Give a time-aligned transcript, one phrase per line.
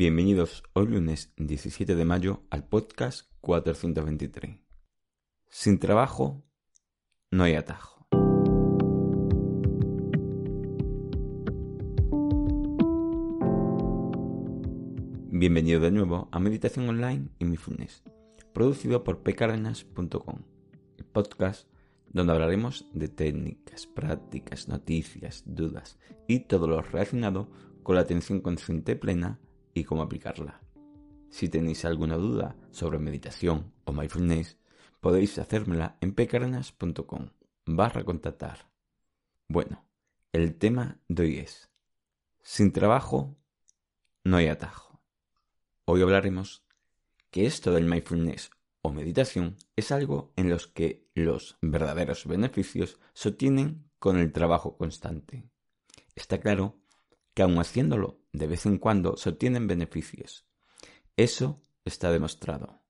[0.00, 4.56] Bienvenidos hoy lunes 17 de mayo al podcast 423.
[5.50, 6.42] Sin trabajo
[7.30, 8.06] no hay atajo.
[15.28, 18.02] Bienvenido de nuevo a Meditación Online y Mindfulness,
[18.54, 20.38] producido por pcardenas.com,
[20.96, 21.68] el podcast
[22.08, 27.50] donde hablaremos de técnicas, prácticas, noticias, dudas y todo lo relacionado
[27.82, 29.40] con la atención consciente plena
[29.84, 30.60] cómo aplicarla.
[31.30, 34.58] Si tenéis alguna duda sobre meditación o mindfulness,
[35.00, 37.30] podéis hacérmela en pecarenas.com
[37.66, 38.70] barra contactar.
[39.48, 39.84] Bueno,
[40.32, 41.70] el tema de hoy es
[42.42, 43.36] Sin trabajo
[44.24, 45.00] no hay atajo.
[45.84, 46.64] Hoy hablaremos
[47.30, 48.50] que esto del mindfulness
[48.82, 54.76] o meditación es algo en los que los verdaderos beneficios se obtienen con el trabajo
[54.76, 55.48] constante.
[56.14, 56.78] Está claro
[57.34, 60.46] que aun haciéndolo de vez en cuando se obtienen beneficios.
[61.16, 62.80] Eso está demostrado.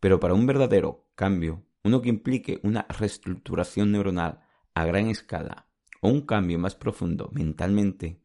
[0.00, 4.40] Pero para un verdadero cambio, uno que implique una reestructuración neuronal
[4.74, 5.68] a gran escala
[6.00, 8.20] o un cambio más profundo mentalmente,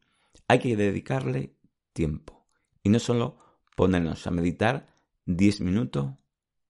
[0.48, 1.56] hay que dedicarle
[1.92, 2.46] tiempo
[2.82, 3.38] y no solo
[3.76, 4.94] ponernos a meditar
[5.26, 6.14] 10 minutos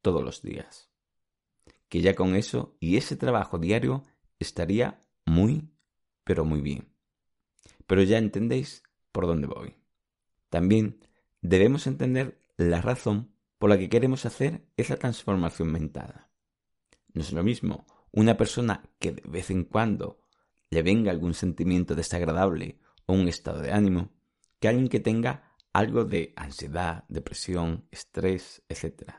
[0.03, 0.91] todos los días.
[1.89, 4.03] Que ya con eso y ese trabajo diario
[4.39, 5.71] estaría muy,
[6.25, 6.95] pero muy bien.
[7.87, 9.82] Pero ya entendéis por dónde voy.
[10.53, 10.99] También
[11.41, 16.27] debemos entender la razón por la que queremos hacer esa transformación mental.
[17.15, 20.21] No es lo mismo una persona que de vez en cuando
[20.69, 24.11] le venga algún sentimiento desagradable o un estado de ánimo
[24.61, 29.11] que alguien que tenga algo de ansiedad, depresión, estrés, etc.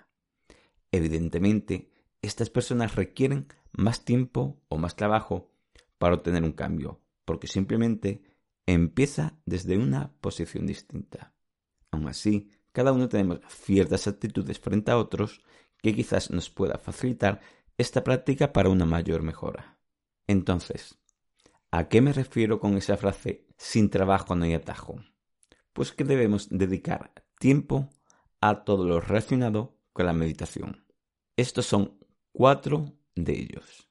[0.92, 1.90] Evidentemente,
[2.22, 5.50] estas personas requieren más tiempo o más trabajo
[5.98, 8.22] para obtener un cambio, porque simplemente
[8.66, 11.34] empieza desde una posición distinta.
[11.92, 15.42] Aún así, cada uno tenemos ciertas actitudes frente a otros
[15.78, 17.42] que quizás nos pueda facilitar
[17.78, 19.80] esta práctica para una mayor mejora.
[20.28, 20.98] Entonces,
[21.72, 24.96] ¿a qué me refiero con esa frase sin trabajo no hay atajo?
[25.74, 27.90] Pues que debemos dedicar tiempo
[28.42, 30.86] a todo lo relacionado con la meditación.
[31.36, 32.00] Estos son
[32.32, 33.90] cuatro de ellos.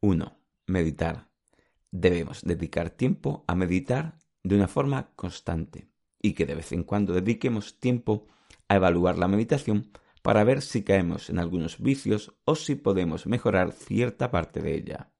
[0.00, 0.36] 1.
[0.66, 1.31] Meditar
[1.92, 5.88] debemos dedicar tiempo a meditar de una forma constante
[6.20, 8.26] y que de vez en cuando dediquemos tiempo
[8.66, 9.92] a evaluar la meditación
[10.22, 15.12] para ver si caemos en algunos vicios o si podemos mejorar cierta parte de ella.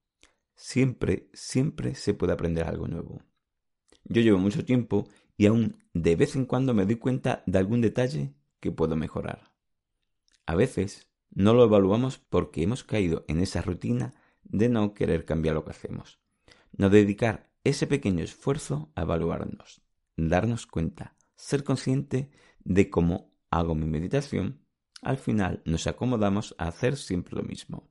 [0.54, 3.22] Siempre, siempre se puede aprender algo nuevo.
[4.04, 7.80] Yo llevo mucho tiempo y aún de vez en cuando me doy cuenta de algún
[7.80, 9.52] detalle que puedo mejorar.
[10.46, 15.54] A veces no lo evaluamos porque hemos caído en esa rutina de no querer cambiar
[15.54, 16.21] lo que hacemos
[16.72, 19.82] no dedicar ese pequeño esfuerzo a evaluarnos,
[20.16, 22.30] darnos cuenta, ser consciente
[22.64, 24.64] de cómo hago mi meditación,
[25.02, 27.90] al final nos acomodamos a hacer siempre lo mismo.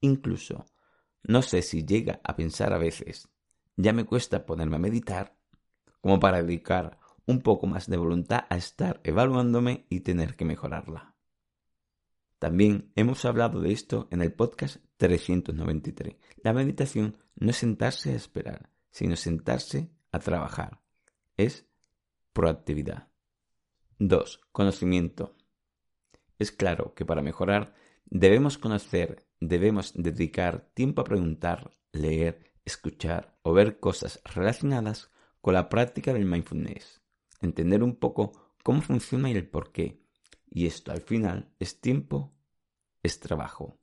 [0.00, 0.66] Incluso,
[1.22, 3.28] no sé si llega a pensar a veces,
[3.76, 5.36] ya me cuesta ponerme a meditar,
[6.00, 11.17] como para dedicar un poco más de voluntad a estar evaluándome y tener que mejorarla.
[12.38, 16.16] También hemos hablado de esto en el podcast 393.
[16.44, 20.80] La meditación no es sentarse a esperar, sino sentarse a trabajar.
[21.36, 21.66] Es
[22.32, 23.08] proactividad.
[23.98, 24.40] 2.
[24.52, 25.36] Conocimiento.
[26.38, 33.52] Es claro que para mejorar debemos conocer, debemos dedicar tiempo a preguntar, leer, escuchar o
[33.52, 35.10] ver cosas relacionadas
[35.40, 37.02] con la práctica del mindfulness.
[37.40, 40.07] Entender un poco cómo funciona y el por qué
[40.50, 42.34] y esto al final es tiempo,
[43.02, 43.78] es trabajo.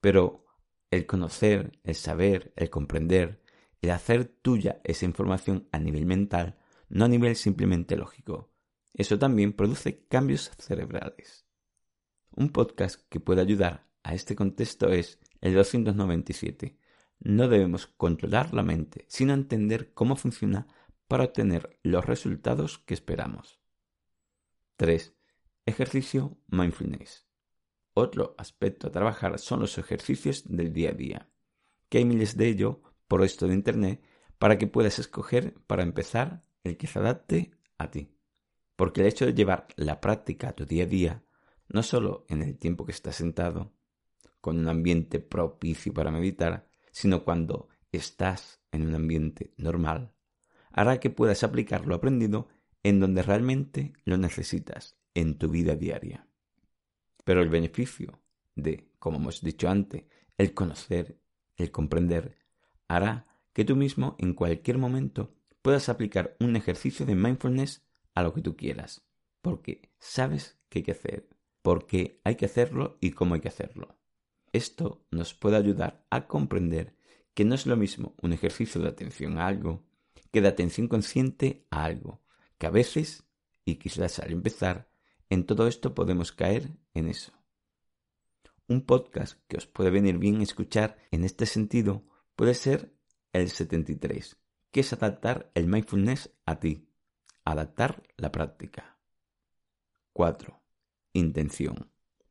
[0.00, 0.46] Pero
[0.90, 3.42] el conocer, el saber, el comprender,
[3.82, 6.58] el hacer tuya esa información a nivel mental,
[6.88, 8.50] no a nivel simplemente lógico.
[8.94, 11.46] Eso también produce cambios cerebrales.
[12.30, 16.78] Un podcast que puede ayudar a este contexto es el 297.
[17.20, 20.66] No debemos controlar la mente, sino entender cómo funciona
[21.08, 23.60] para obtener los resultados que esperamos.
[24.76, 25.17] 3.
[25.68, 27.26] Ejercicio mindfulness.
[27.92, 31.28] Otro aspecto a trabajar son los ejercicios del día a día,
[31.90, 32.76] que hay miles de ellos
[33.06, 34.02] por esto de Internet
[34.38, 38.16] para que puedas escoger para empezar el que se adapte a ti.
[38.76, 41.24] Porque el hecho de llevar la práctica a tu día a día,
[41.68, 43.74] no solo en el tiempo que estás sentado,
[44.40, 50.14] con un ambiente propicio para meditar, sino cuando estás en un ambiente normal,
[50.72, 52.48] hará que puedas aplicar lo aprendido
[52.82, 56.26] en donde realmente lo necesitas en tu vida diaria.
[57.24, 58.20] Pero el beneficio
[58.54, 60.04] de, como hemos dicho antes,
[60.36, 61.18] el conocer,
[61.56, 62.38] el comprender,
[62.86, 67.84] hará que tú mismo en cualquier momento puedas aplicar un ejercicio de mindfulness
[68.14, 69.02] a lo que tú quieras,
[69.42, 71.28] porque sabes qué hay que hacer,
[71.62, 73.98] porque hay que hacerlo y cómo hay que hacerlo.
[74.52, 76.94] Esto nos puede ayudar a comprender
[77.34, 79.84] que no es lo mismo un ejercicio de atención a algo
[80.30, 82.20] que de atención consciente a algo,
[82.58, 83.24] que a veces,
[83.64, 84.87] y quizás al empezar,
[85.30, 87.32] en todo esto podemos caer en eso.
[88.66, 92.04] Un podcast que os puede venir bien escuchar en este sentido
[92.36, 92.94] puede ser
[93.32, 94.36] el 73,
[94.70, 96.88] que es adaptar el mindfulness a ti,
[97.44, 98.98] adaptar la práctica.
[100.12, 100.60] 4.
[101.12, 101.90] Intención.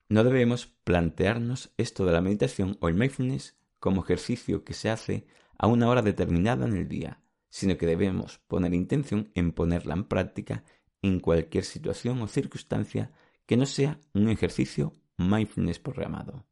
[0.10, 5.28] No debemos plantearnos esto de la meditación o el mindfulness como ejercicio que se hace
[5.58, 10.06] a una hora determinada en el día, sino que debemos poner intención en ponerla en
[10.06, 10.64] práctica
[11.02, 13.12] en cualquier situación o circunstancia
[13.46, 16.46] que no sea un ejercicio mindfulness programado,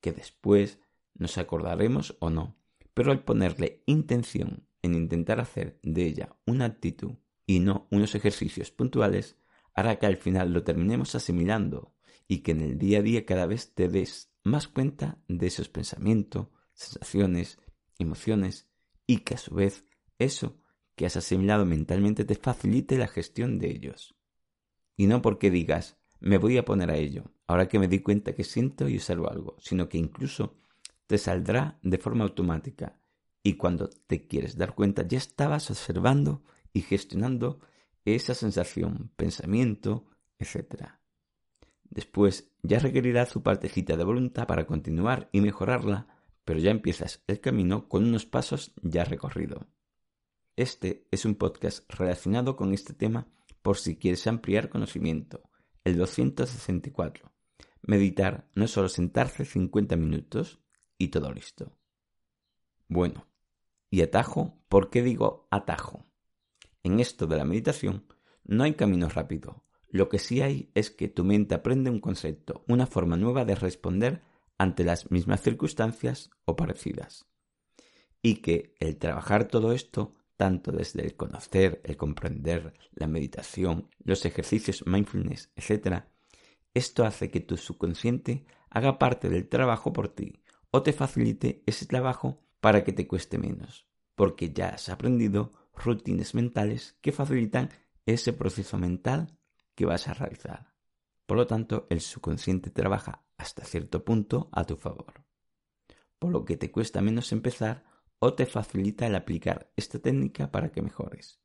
[0.00, 0.78] que después
[1.14, 2.56] nos acordaremos o no,
[2.94, 7.14] pero al ponerle intención en intentar hacer de ella una actitud
[7.46, 9.36] y no unos ejercicios puntuales,
[9.74, 11.94] hará que al final lo terminemos asimilando
[12.26, 15.68] y que en el día a día cada vez te des más cuenta de esos
[15.68, 17.58] pensamientos, sensaciones,
[17.98, 18.68] emociones
[19.06, 19.84] y que a su vez
[20.18, 20.60] eso
[20.98, 24.16] que has asimilado mentalmente te facilite la gestión de ellos.
[24.96, 28.34] Y no porque digas, me voy a poner a ello, ahora que me di cuenta
[28.34, 30.56] que siento y observo algo, sino que incluso
[31.06, 32.98] te saldrá de forma automática
[33.44, 36.42] y cuando te quieres dar cuenta ya estabas observando
[36.72, 37.60] y gestionando
[38.04, 40.04] esa sensación, pensamiento,
[40.40, 40.94] etc.
[41.84, 46.08] Después ya requerirá su partecita de voluntad para continuar y mejorarla,
[46.44, 49.68] pero ya empiezas el camino con unos pasos ya recorrido.
[50.58, 53.28] Este es un podcast relacionado con este tema
[53.62, 55.48] por si quieres ampliar conocimiento.
[55.84, 57.30] El 264.
[57.82, 60.58] Meditar no es solo sentarse 50 minutos
[60.98, 61.78] y todo listo.
[62.88, 63.28] Bueno,
[63.88, 64.60] ¿y atajo?
[64.68, 66.08] ¿Por qué digo atajo?
[66.82, 68.12] En esto de la meditación
[68.42, 72.64] no hay camino rápido, lo que sí hay es que tu mente aprende un concepto,
[72.66, 74.22] una forma nueva de responder
[74.58, 77.26] ante las mismas circunstancias o parecidas.
[78.22, 84.24] Y que el trabajar todo esto, tanto desde el conocer, el comprender, la meditación, los
[84.24, 86.04] ejercicios mindfulness, etc.,
[86.72, 90.40] esto hace que tu subconsciente haga parte del trabajo por ti
[90.70, 96.34] o te facilite ese trabajo para que te cueste menos, porque ya has aprendido rutinas
[96.34, 97.70] mentales que facilitan
[98.06, 99.36] ese proceso mental
[99.74, 100.72] que vas a realizar.
[101.26, 105.24] Por lo tanto, el subconsciente trabaja hasta cierto punto a tu favor.
[106.20, 107.87] Por lo que te cuesta menos empezar
[108.18, 111.40] o te facilita el aplicar esta técnica para que mejores.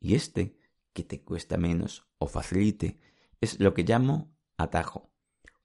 [0.00, 0.58] Y este,
[0.92, 2.98] que te cuesta menos o facilite,
[3.40, 5.12] es lo que llamo atajo.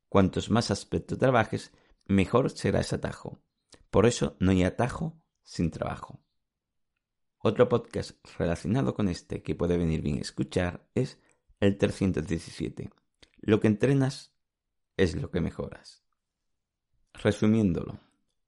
[0.10, 1.74] Cuantos más aspectos trabajes,
[2.06, 3.42] mejor será ese atajo.
[3.90, 6.22] Por eso no hay atajo sin trabajo.
[7.40, 11.20] Otro podcast relacionado con este que puede venir bien escuchar es
[11.60, 12.90] el 317.
[13.42, 14.34] Lo que entrenas
[14.98, 16.04] es lo que mejoras.
[17.14, 18.00] Resumiéndolo.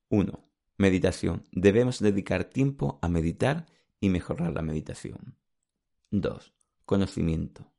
[0.10, 0.47] 1.
[0.78, 1.44] Meditación.
[1.52, 3.66] Debemos dedicar tiempo a meditar
[4.00, 5.36] y mejorar la meditación.
[6.12, 6.54] 2.
[6.86, 7.72] Conocimiento.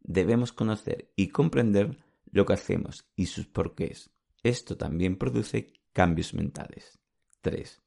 [0.00, 1.98] Debemos conocer y comprender
[2.30, 4.10] lo que hacemos y sus porqués.
[4.44, 7.00] Esto también produce cambios mentales.
[7.40, 7.82] 3.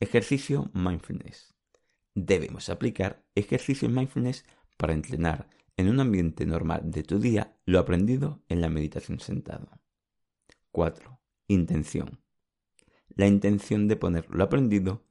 [0.00, 1.54] Ejercicio mindfulness.
[2.14, 4.44] Debemos aplicar ejercicio mindfulness
[4.78, 9.68] para entrenar en un ambiente normal de tu día lo aprendido en la meditación sentado.
[10.72, 11.20] 4.
[11.48, 12.20] Intención.
[13.18, 15.02] La intención de poner lo aprendido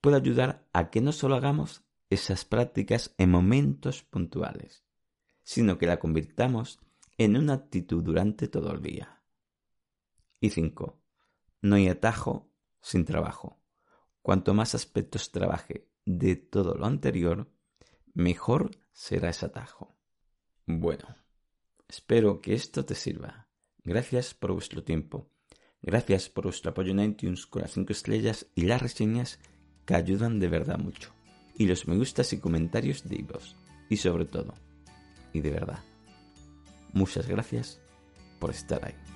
[0.00, 4.84] puede ayudar a que no solo hagamos esas prácticas en momentos puntuales,
[5.42, 6.78] sino que la convirtamos
[7.18, 9.20] en una actitud durante todo el día.
[10.38, 11.02] Y 5.
[11.62, 13.60] No hay atajo sin trabajo.
[14.22, 17.50] Cuanto más aspectos trabaje de todo lo anterior,
[18.14, 19.98] mejor será ese atajo.
[20.66, 21.16] Bueno,
[21.88, 23.48] espero que esto te sirva.
[23.82, 25.32] Gracias por vuestro tiempo.
[25.86, 29.38] Gracias por vuestro apoyo en iTunes con las 5 estrellas y las reseñas
[29.84, 31.14] que ayudan de verdad mucho.
[31.56, 33.54] Y los me gustas y comentarios de vos.
[33.88, 34.52] Y sobre todo,
[35.32, 35.78] y de verdad,
[36.92, 37.80] muchas gracias
[38.40, 39.15] por estar ahí.